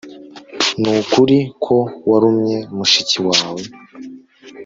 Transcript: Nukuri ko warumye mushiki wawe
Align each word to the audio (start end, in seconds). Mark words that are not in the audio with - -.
Nukuri 0.81 1.37
ko 1.65 1.77
warumye 2.09 2.57
mushiki 2.75 3.17
wawe 3.27 3.63